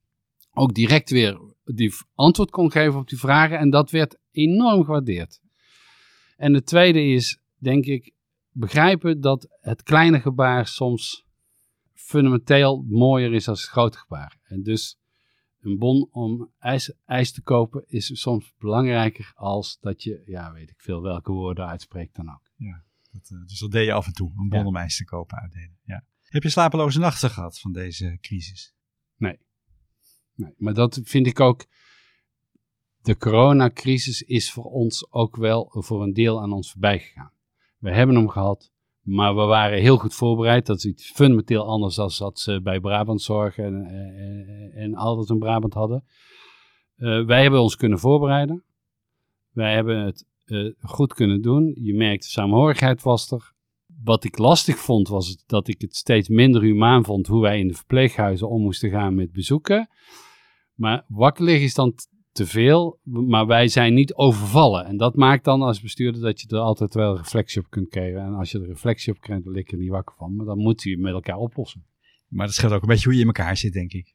[0.53, 5.39] Ook direct weer die antwoord kon geven op die vragen en dat werd enorm gewaardeerd.
[6.35, 8.13] En de tweede is, denk ik,
[8.51, 11.25] begrijpen dat het kleine gebaar soms
[11.93, 14.37] fundamenteel mooier is dan het grote gebaar.
[14.43, 14.97] En dus
[15.65, 20.69] een bon om ijs, ijs te kopen is soms belangrijker als dat je, ja, weet
[20.69, 22.51] ik veel welke woorden uitspreekt dan ook.
[23.11, 24.65] Dat, eh, dus dat deed je af en toe, een bon Ja.
[24.65, 25.77] om ijs te kopen uitdelen.
[25.83, 26.05] Ja.
[26.21, 28.73] Heb je slapeloze nachten gehad van deze crisis?
[29.17, 29.39] Nee.
[30.35, 30.53] nee.
[30.57, 31.65] Maar dat vind ik ook.
[33.01, 37.31] De coronacrisis is voor ons ook wel voor een deel aan ons voorbij gegaan.
[37.77, 38.71] We hebben hem gehad,
[39.05, 40.65] maar we waren heel goed voorbereid.
[40.65, 45.29] Dat is iets fundamenteel anders dan dat ze bij Brabant zorgen en, en, en altijd
[45.29, 46.03] in Brabant hadden.
[46.95, 48.63] Eh, wij hebben ons kunnen voorbereiden.
[49.49, 51.77] Wij hebben het eh, goed kunnen doen.
[51.81, 53.53] Je merkt, de samenhorigheid was er.
[54.03, 57.67] Wat ik lastig vond, was dat ik het steeds minder humaan vond hoe wij in
[57.67, 59.89] de verpleeghuizen om moesten gaan met bezoeken.
[60.73, 61.93] Maar wakker liggen is dan
[62.35, 64.85] te veel, maar wij zijn niet overvallen.
[64.85, 68.21] En dat maakt dan als bestuurder dat je er altijd wel reflectie op kunt krijgen.
[68.21, 70.35] En als je er reflectie op krijgt, dan lig er niet wakker van.
[70.35, 71.85] Maar dan moet je het met elkaar oplossen.
[72.27, 74.11] Maar dat scheelt ook een beetje hoe je in elkaar zit, denk ik.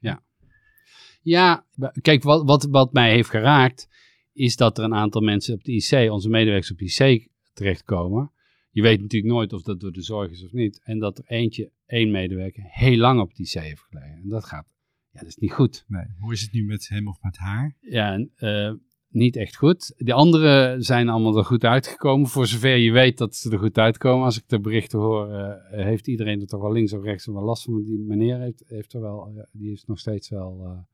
[1.21, 1.65] Ja,
[2.01, 3.87] kijk, wat, wat, wat mij heeft geraakt,
[4.33, 8.31] is dat er een aantal mensen op de IC, onze medewerkers op de IC, terechtkomen.
[8.71, 10.81] Je weet natuurlijk nooit of dat door de zorg is of niet.
[10.83, 14.19] En dat er eentje, één medewerker, heel lang op de IC heeft gelegen.
[14.23, 14.67] En dat gaat,
[15.11, 15.83] ja, dat is niet goed.
[15.87, 16.05] Nee.
[16.19, 17.75] Hoe is het nu met hem of met haar?
[17.79, 18.73] Ja, eh,
[19.07, 19.93] niet echt goed.
[19.97, 22.27] De anderen zijn allemaal er goed uitgekomen.
[22.29, 24.25] Voor zover je weet dat ze er goed uitkomen.
[24.25, 27.43] Als ik de berichten hoor, eh, heeft iedereen er toch wel links of rechts wel
[27.43, 27.83] last van.
[27.83, 30.85] Die meneer heeft, heeft er wel, eh, die is nog steeds wel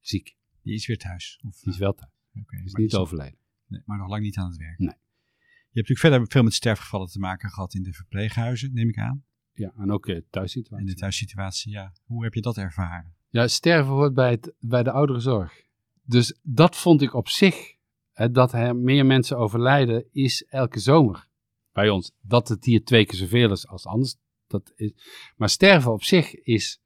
[0.00, 0.36] ziek.
[0.62, 1.40] Die is weer thuis.
[1.46, 2.12] Of, Die is wel thuis.
[2.40, 3.38] Oké, Die is niet overleden.
[3.66, 4.78] Nee, maar nog lang niet aan het werk.
[4.78, 4.88] Nee.
[4.88, 8.98] Je hebt natuurlijk verder veel met sterfgevallen te maken gehad in de verpleeghuizen, neem ik
[8.98, 9.24] aan.
[9.52, 10.86] Ja, en ook In thuissituatie.
[10.86, 11.92] de thuissituatie, ja.
[12.04, 13.15] Hoe heb je dat ervaren?
[13.36, 15.62] Ja, sterven hoort bij, het, bij de ouderenzorg.
[16.02, 17.74] Dus dat vond ik op zich,
[18.12, 21.28] hè, dat er meer mensen overlijden, is elke zomer
[21.72, 22.12] bij ons.
[22.20, 24.16] Dat het hier twee keer zoveel is als anders.
[24.46, 24.92] Dat is,
[25.36, 26.80] maar sterven op zich is,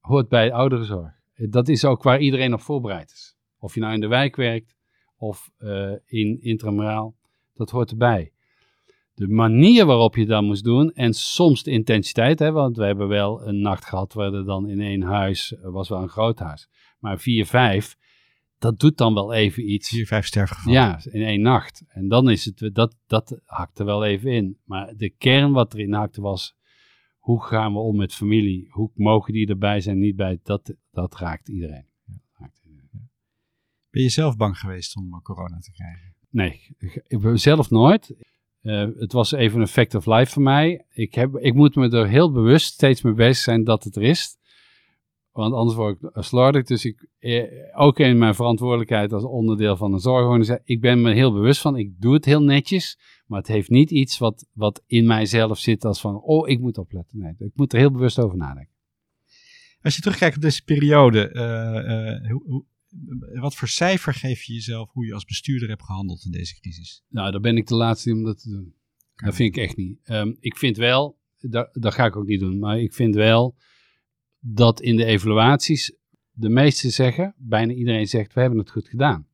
[0.00, 1.12] hoort bij de ouderenzorg.
[1.34, 3.36] Dat is ook waar iedereen op voorbereid is.
[3.58, 4.76] Of je nou in de wijk werkt
[5.16, 7.16] of uh, in intramuraal,
[7.54, 8.32] dat hoort erbij.
[9.18, 13.08] De manier waarop je dat moest doen en soms de intensiteit, hè, want we hebben
[13.08, 16.68] wel een nacht gehad waar er dan in één huis, was wel een groot huis,
[16.98, 17.96] maar vier, vijf,
[18.58, 19.88] dat doet dan wel even iets.
[19.88, 20.80] Vier, vijf sterfgevallen.
[20.80, 21.84] Ja, in één nacht.
[21.88, 24.58] En dan is het, dat, dat hakte wel even in.
[24.64, 26.56] Maar de kern wat erin hakte was,
[27.18, 28.66] hoe gaan we om met familie?
[28.70, 30.40] Hoe mogen die erbij zijn, niet bij?
[30.42, 31.86] Dat, dat raakt iedereen.
[33.90, 36.14] Ben je zelf bang geweest om corona te krijgen?
[36.30, 36.76] Nee,
[37.38, 38.14] zelf nooit.
[38.62, 40.84] Uh, het was even een fact of life voor mij.
[40.88, 44.02] Ik, heb, ik moet me er heel bewust steeds mee bezig zijn dat het er
[44.02, 44.36] is.
[45.32, 46.64] Want anders word ik slordig.
[46.64, 47.44] Dus ik, eh,
[47.74, 51.76] ook in mijn verantwoordelijkheid als onderdeel van een zorgorganisatie, ik ben me heel bewust van,
[51.76, 52.98] ik doe het heel netjes.
[53.26, 56.78] Maar het heeft niet iets wat, wat in mijzelf zit als van, oh, ik moet
[56.78, 57.18] opletten.
[57.18, 58.74] Nee, ik moet er heel bewust over nadenken.
[59.82, 61.30] Als je terugkijkt op deze periode,
[62.28, 62.64] hoe, hoe,
[63.40, 67.04] wat voor cijfer geef je jezelf hoe je als bestuurder hebt gehandeld in deze crisis?
[67.08, 68.74] Nou, daar ben ik de laatste om dat te doen.
[69.14, 69.98] Dat vind ik echt niet.
[70.04, 73.56] Um, ik vind wel, dat, dat ga ik ook niet doen, maar ik vind wel
[74.38, 75.96] dat in de evaluaties
[76.30, 79.26] de meesten zeggen, bijna iedereen zegt, we hebben het goed gedaan.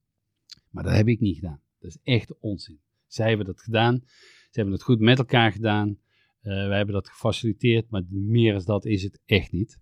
[0.70, 1.60] Maar dat heb ik niet gedaan.
[1.78, 2.80] Dat is echt onzin.
[3.06, 4.00] Zij hebben dat gedaan.
[4.04, 5.88] Ze hebben het goed met elkaar gedaan.
[5.88, 5.96] Uh,
[6.42, 9.78] wij hebben dat gefaciliteerd, maar meer dan dat is het echt niet.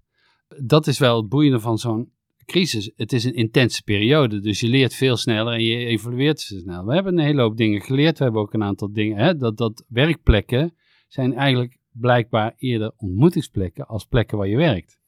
[0.62, 2.12] Dat is wel het boeiende van zo'n
[2.44, 2.92] crisis.
[2.96, 6.84] Het is een intense periode, dus je leert veel sneller en je evalueert ze snel.
[6.84, 8.18] We hebben een hele hoop dingen geleerd.
[8.18, 9.16] We hebben ook een aantal dingen.
[9.16, 10.74] Hè, dat, dat werkplekken
[11.08, 14.98] zijn eigenlijk blijkbaar eerder ontmoetingsplekken als plekken waar je werkt.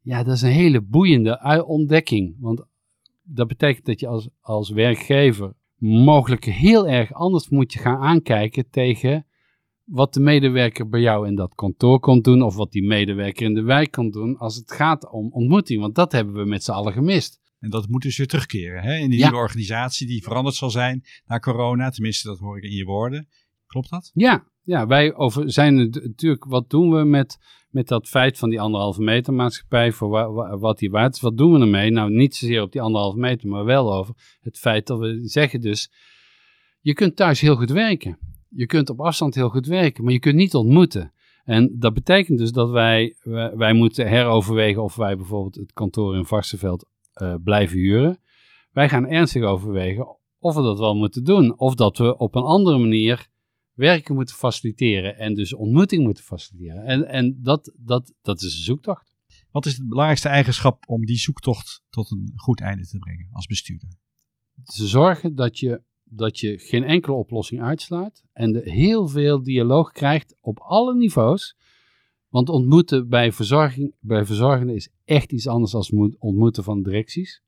[0.00, 2.36] Ja, dat is een hele boeiende ontdekking.
[2.38, 2.64] Want
[3.22, 8.70] dat betekent dat je als, als werkgever mogelijk heel erg anders moet je gaan aankijken
[8.70, 9.26] tegen
[9.92, 13.54] wat de medewerker bij jou in dat kantoor kon doen, of wat die medewerker in
[13.54, 15.80] de wijk kan doen, als het gaat om ontmoeting.
[15.80, 17.40] Want dat hebben we met z'n allen gemist.
[17.58, 18.96] En dat moet dus weer terugkeren hè?
[18.96, 19.24] in die ja.
[19.24, 21.90] nieuwe organisatie die veranderd zal zijn na corona.
[21.90, 23.28] Tenminste, dat hoor ik in je woorden.
[23.66, 24.10] Klopt dat?
[24.14, 27.38] Ja, ja wij over zijn natuurlijk, wat doen we met,
[27.70, 31.20] met dat feit van die anderhalve meter maatschappij, voor wa, wa, wat die waard is?
[31.20, 31.90] Wat doen we ermee?
[31.90, 35.60] Nou, niet zozeer op die anderhalve meter, maar wel over het feit dat we zeggen
[35.60, 35.92] dus,
[36.80, 38.18] je kunt thuis heel goed werken.
[38.54, 41.12] Je kunt op afstand heel goed werken, maar je kunt niet ontmoeten.
[41.44, 46.16] En dat betekent dus dat wij, wij, wij moeten heroverwegen of wij bijvoorbeeld het kantoor
[46.16, 46.86] in Varsenveld
[47.22, 48.18] uh, blijven huren.
[48.72, 51.58] Wij gaan ernstig overwegen of we dat wel moeten doen.
[51.58, 53.28] Of dat we op een andere manier
[53.74, 56.84] werken moeten faciliteren en dus ontmoeting moeten faciliteren.
[56.84, 59.12] En, en dat, dat, dat is een zoektocht.
[59.50, 63.46] Wat is het belangrijkste eigenschap om die zoektocht tot een goed einde te brengen als
[63.46, 63.88] bestuurder?
[64.64, 65.82] Te zorgen dat je
[66.14, 71.56] dat je geen enkele oplossing uitsluit en de heel veel dialoog krijgt op alle niveaus
[72.28, 77.42] Want ontmoeten bij, verzorging, bij verzorgenden is echt iets anders dan ontmoeten van directies.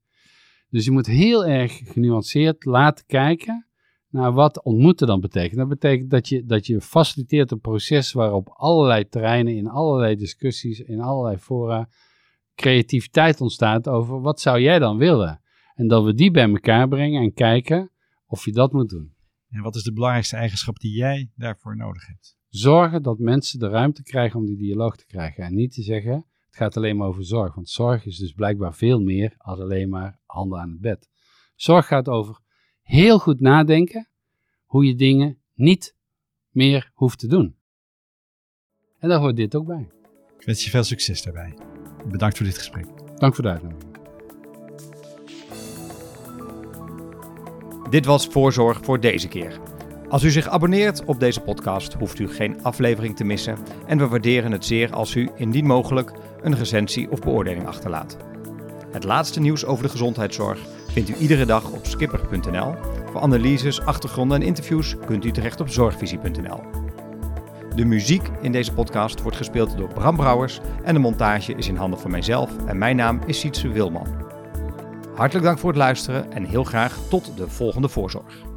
[0.71, 3.67] Dus je moet heel erg genuanceerd laten kijken
[4.09, 5.59] naar wat ontmoeten dan betekent.
[5.59, 10.81] Dat betekent dat je, dat je faciliteert een proces waarop allerlei terreinen, in allerlei discussies,
[10.81, 11.89] in allerlei fora,
[12.55, 15.41] creativiteit ontstaat over wat zou jij dan willen.
[15.75, 17.91] En dat we die bij elkaar brengen en kijken
[18.27, 19.14] of je dat moet doen.
[19.49, 22.37] En wat is de belangrijkste eigenschap die jij daarvoor nodig hebt?
[22.49, 25.45] Zorgen dat mensen de ruimte krijgen om die dialoog te krijgen.
[25.45, 26.14] En niet te zeggen,
[26.47, 27.55] het gaat alleen maar over zorg.
[27.55, 31.09] Want zorg is dus blijkbaar veel meer dan alleen maar handen aan het bed.
[31.55, 32.41] Zorg gaat over
[32.83, 34.09] heel goed nadenken
[34.64, 35.97] hoe je dingen niet
[36.51, 37.57] meer hoeft te doen.
[38.99, 39.89] En daar hoort dit ook bij.
[40.39, 41.59] Ik wens je veel succes daarbij.
[42.11, 42.87] Bedankt voor dit gesprek.
[43.18, 43.93] Dank voor de uitnodiging.
[47.91, 49.61] Dit was Voorzorg voor deze keer.
[50.09, 53.59] Als u zich abonneert op deze podcast, hoeft u geen aflevering te missen.
[53.87, 56.12] En we waarderen het zeer als u, indien mogelijk,
[56.43, 58.16] een recensie of beoordeling achterlaat.
[58.91, 60.59] Het laatste nieuws over de gezondheidszorg
[60.89, 62.74] vindt u iedere dag op skipper.nl.
[63.11, 66.61] Voor analyses, achtergronden en interviews kunt u terecht op zorgvisie.nl.
[67.74, 71.76] De muziek in deze podcast wordt gespeeld door Bram Brouwers en de montage is in
[71.76, 74.24] handen van mijzelf en mijn naam is Sietse Wilman.
[75.15, 78.54] Hartelijk dank voor het luisteren en heel graag tot de volgende voorzorg.